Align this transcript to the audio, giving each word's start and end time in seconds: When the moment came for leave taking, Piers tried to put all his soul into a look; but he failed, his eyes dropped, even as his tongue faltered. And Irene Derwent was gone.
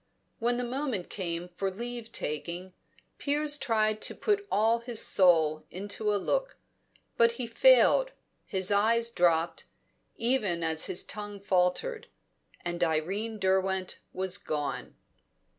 When 0.39 0.57
the 0.57 0.63
moment 0.63 1.11
came 1.11 1.47
for 1.49 1.69
leave 1.69 2.11
taking, 2.11 2.73
Piers 3.19 3.55
tried 3.59 4.01
to 4.01 4.15
put 4.15 4.47
all 4.49 4.79
his 4.79 4.99
soul 4.99 5.63
into 5.69 6.11
a 6.11 6.17
look; 6.17 6.57
but 7.17 7.33
he 7.33 7.45
failed, 7.45 8.09
his 8.47 8.71
eyes 8.71 9.11
dropped, 9.11 9.65
even 10.15 10.63
as 10.63 10.85
his 10.85 11.03
tongue 11.03 11.39
faltered. 11.39 12.07
And 12.65 12.83
Irene 12.83 13.37
Derwent 13.37 13.99
was 14.11 14.39
gone. 14.39 14.95